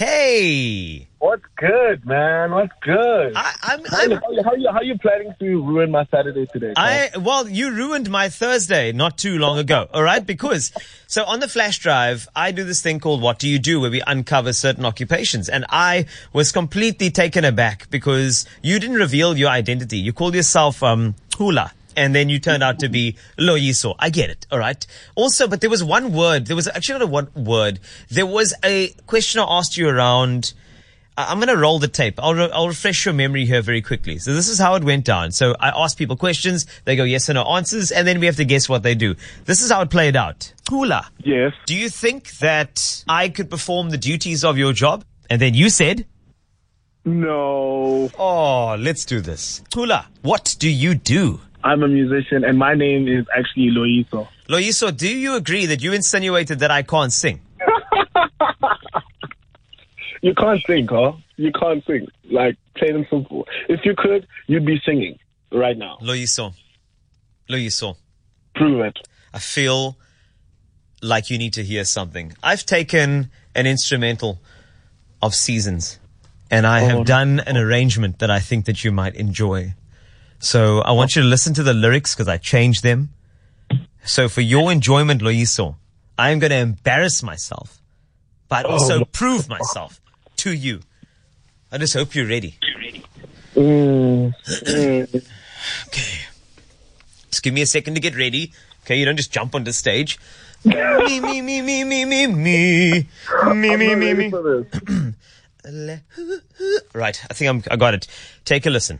[0.00, 1.08] Hey.
[1.18, 2.52] What's good, man?
[2.52, 3.34] What's good?
[3.36, 6.72] I, I'm, how, how, you, how you planning to ruin my Saturday today?
[6.74, 9.90] I well, you ruined my Thursday not too long ago.
[9.92, 10.72] All right, because
[11.06, 13.90] so on the flash drive, I do this thing called "What Do You Do," where
[13.90, 19.50] we uncover certain occupations, and I was completely taken aback because you didn't reveal your
[19.50, 19.98] identity.
[19.98, 21.74] You called yourself um, Hula.
[22.00, 23.94] And then you turned out to be Loyiso.
[23.98, 24.46] I get it.
[24.50, 24.86] All right.
[25.16, 26.46] Also, but there was one word.
[26.46, 27.78] There was actually not a one word.
[28.08, 30.54] There was a question I asked you around.
[31.18, 32.14] I'm going to roll the tape.
[32.18, 34.16] I'll, re- I'll refresh your memory here very quickly.
[34.16, 35.32] So this is how it went down.
[35.32, 36.64] So I ask people questions.
[36.86, 37.92] They go yes or no answers.
[37.92, 39.14] And then we have to guess what they do.
[39.44, 40.54] This is how it played out.
[40.70, 41.52] Hula, yes.
[41.66, 45.04] do you think that I could perform the duties of your job?
[45.28, 46.06] And then you said,
[47.04, 48.10] No.
[48.18, 49.62] oh, let's do this.
[49.74, 51.40] Hula, what do you do?
[51.62, 54.28] I'm a musician, and my name is actually Loiso.
[54.48, 57.40] Loyiso, do you agree that you insinuated that I can't sing?
[60.22, 61.12] You can't sing, huh?
[61.36, 62.06] You can't sing.
[62.30, 63.46] Like, plain and simple.
[63.68, 65.18] If you could, you'd be singing
[65.50, 65.98] right now.
[66.02, 66.52] Loyiso,
[67.48, 67.96] Loyiso.
[68.54, 68.98] Prove it.
[69.32, 69.96] I feel
[71.00, 72.34] like you need to hear something.
[72.42, 74.40] I've taken an instrumental
[75.22, 75.98] of Seasons
[76.50, 79.74] and I have done an arrangement that I think that you might enjoy.
[80.40, 83.10] So I want you to listen to the lyrics because I changed them.
[84.04, 85.76] So for your enjoyment, Loyiso,
[86.18, 87.80] I am going to embarrass myself,
[88.48, 90.00] but also prove myself
[90.36, 90.80] to you.
[91.70, 92.56] I just hope you're ready.
[93.54, 94.34] Mm.
[94.34, 95.26] Mm.
[95.88, 96.18] Okay.
[97.30, 98.52] Just give me a second to get ready.
[98.84, 100.18] Okay, you don't just jump on the stage.
[100.64, 103.08] me, me, me, me, me, me, me.
[103.54, 104.32] Me, me, me, me.
[106.94, 108.06] Right, I think I'm, I got it.
[108.46, 108.98] Take a listen.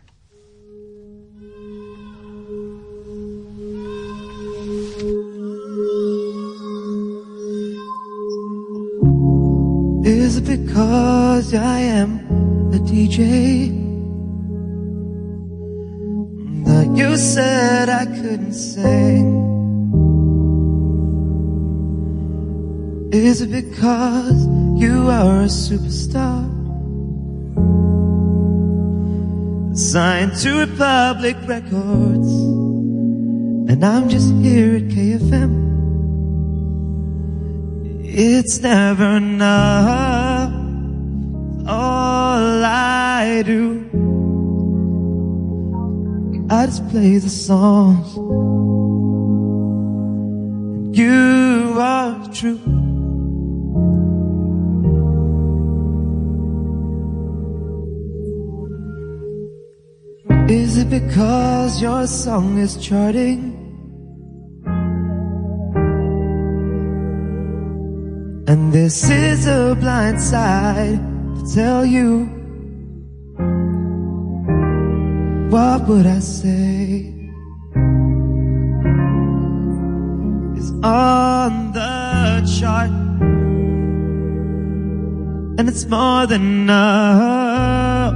[10.71, 12.21] Because I am
[12.73, 13.77] a DJ?
[16.65, 19.41] That you said I couldn't sing?
[23.13, 24.47] Is it because
[24.81, 26.47] you are a superstar?
[29.77, 32.31] Signed to Republic Records,
[33.71, 35.53] and I'm just here at KFM.
[38.05, 40.30] It's never enough.
[43.41, 43.89] I do,
[46.51, 48.15] I just play the songs.
[50.77, 52.61] And you are true.
[60.51, 63.57] Is it because your song is charting?
[68.47, 70.99] And this is a blind side
[71.37, 72.40] to tell you.
[75.51, 77.13] What would I say?
[80.57, 82.91] Is on the chart.
[85.59, 88.15] And it's more than enough.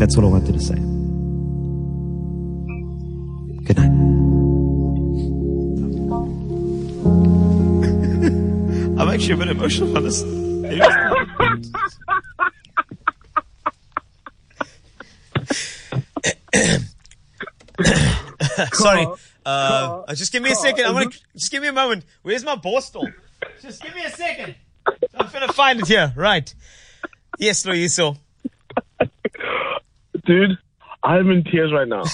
[0.00, 0.74] That's what I wanted to say.
[3.62, 3.92] Good night.
[9.00, 10.24] I'm actually a bit emotional on this.
[18.78, 19.06] Sorry.
[19.44, 20.86] Uh, just give me a second.
[20.86, 22.04] I'm gonna just give me a moment.
[22.22, 23.12] Where's my borstal?
[23.62, 24.54] Just give me a second.
[25.14, 26.12] I'm gonna find it here.
[26.16, 26.52] Right.
[27.38, 28.18] Yes, Loyiso.
[30.26, 30.58] Dude,
[31.02, 32.02] I'm in tears right now.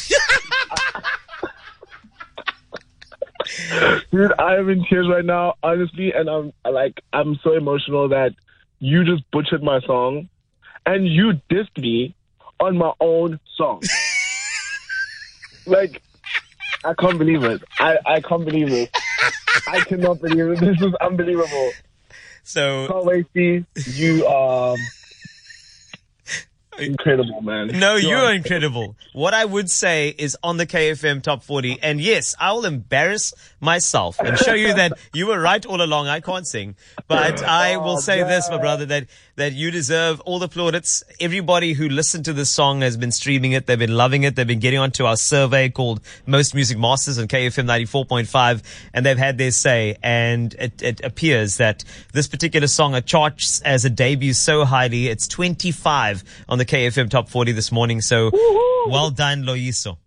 [4.12, 8.34] Dude, I'm in tears right now, honestly, and I'm like, I'm so emotional that
[8.78, 10.28] you just butchered my song,
[10.86, 12.14] and you dissed me
[12.60, 13.82] on my own song.
[15.66, 16.02] like,
[16.84, 17.62] I can't believe it.
[17.78, 18.90] I, I can't believe it.
[19.66, 20.60] I cannot believe it.
[20.60, 21.72] This is unbelievable.
[22.42, 24.26] So Can't wait, see you.
[24.26, 24.76] Um,
[26.78, 27.68] incredible, man.
[27.78, 28.96] No, you are incredible.
[29.12, 33.32] What I would say is on the KFM top 40, and yes, I will embarrass
[33.60, 36.08] myself and show you that you were right all along.
[36.08, 36.76] I can't sing,
[37.08, 39.06] but I will say oh, this, my brother, that,
[39.36, 41.02] that you deserve all the plaudits.
[41.20, 43.66] Everybody who listened to this song has been streaming it.
[43.66, 44.36] They've been loving it.
[44.36, 48.62] They've been getting onto our survey called Most Music Masters on KFM 94.5,
[48.92, 49.96] and they've had their say.
[50.02, 55.08] And it, it appears that this particular song charts as a debut so highly.
[55.08, 58.00] It's 25 on the KFM top 40 this morning.
[58.00, 58.30] So
[58.86, 59.98] well done, Loyiso.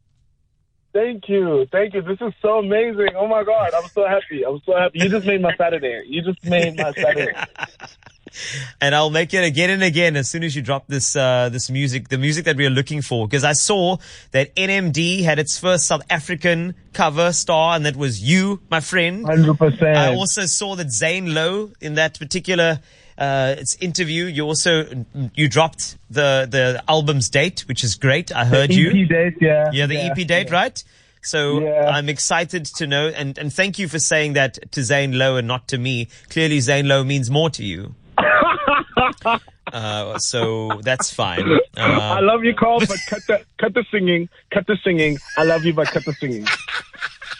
[0.93, 1.67] Thank you.
[1.71, 2.01] Thank you.
[2.01, 3.09] This is so amazing.
[3.15, 3.71] Oh my God.
[3.75, 4.43] I'm so happy.
[4.43, 4.99] I'm so happy.
[4.99, 6.03] You just made my Saturday.
[6.07, 7.33] You just made my Saturday.
[8.81, 11.69] and I'll make it again and again as soon as you drop this uh, this
[11.69, 13.27] music, the music that we are looking for.
[13.27, 13.97] Because I saw
[14.31, 19.25] that NME had its first South African cover star, and that was you, my friend.
[19.25, 19.95] 100%.
[19.95, 22.79] I also saw that Zane Lowe in that particular
[23.17, 24.25] uh, its interview.
[24.25, 24.85] You also
[25.35, 28.31] you dropped the the album's date, which is great.
[28.35, 29.05] I heard EP you.
[29.07, 29.69] date, yeah.
[29.73, 30.81] Yeah, the EP date, right?
[31.23, 31.89] So Yeah.
[31.89, 35.47] I'm excited to know, and, and thank you for saying that to Zane Lowe and
[35.47, 36.07] not to me.
[36.29, 37.95] Clearly, Zane Lowe means more to you.
[39.73, 41.43] uh, so that's fine.
[41.75, 44.29] I Uh, love you, Carl, but cut the cut the singing.
[44.53, 45.17] Cut the singing.
[45.37, 46.45] I love you, but cut the singing.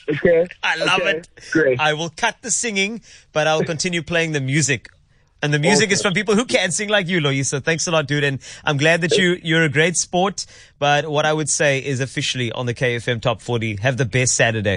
[0.09, 0.47] Okay.
[0.63, 1.29] I love Okay, it.
[1.51, 1.81] Great.
[1.81, 3.01] I will cut the singing,
[3.33, 4.87] but I'll continue playing the music.
[5.41, 7.45] And the music is from people who can sing like you, Loyi.
[7.45, 8.23] So thanks a lot, dude.
[8.23, 10.45] And I'm glad that you, you're a great sport.
[10.79, 14.35] But what I would say is officially on the KFM Top 40, have the best
[14.35, 14.75] Saturday.